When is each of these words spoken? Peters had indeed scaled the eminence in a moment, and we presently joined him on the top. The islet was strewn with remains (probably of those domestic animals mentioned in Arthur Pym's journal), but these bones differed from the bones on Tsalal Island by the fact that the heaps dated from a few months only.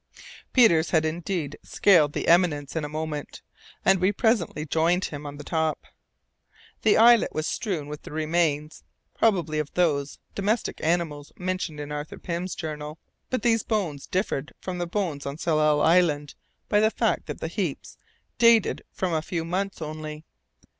Peters 0.51 0.89
had 0.89 1.05
indeed 1.05 1.59
scaled 1.61 2.13
the 2.13 2.27
eminence 2.27 2.75
in 2.75 2.83
a 2.83 2.89
moment, 2.89 3.43
and 3.85 4.01
we 4.01 4.11
presently 4.11 4.65
joined 4.65 5.05
him 5.05 5.27
on 5.27 5.37
the 5.37 5.43
top. 5.43 5.85
The 6.81 6.97
islet 6.97 7.31
was 7.33 7.45
strewn 7.45 7.85
with 7.87 8.07
remains 8.07 8.83
(probably 9.13 9.59
of 9.59 9.71
those 9.75 10.17
domestic 10.33 10.79
animals 10.83 11.31
mentioned 11.37 11.79
in 11.79 11.91
Arthur 11.91 12.17
Pym's 12.17 12.55
journal), 12.55 12.97
but 13.29 13.43
these 13.43 13.61
bones 13.61 14.07
differed 14.07 14.53
from 14.59 14.79
the 14.79 14.87
bones 14.87 15.27
on 15.27 15.37
Tsalal 15.37 15.83
Island 15.83 16.33
by 16.67 16.79
the 16.79 16.89
fact 16.89 17.27
that 17.27 17.39
the 17.39 17.47
heaps 17.47 17.99
dated 18.39 18.81
from 18.91 19.13
a 19.13 19.21
few 19.21 19.45
months 19.45 19.83
only. 19.83 20.23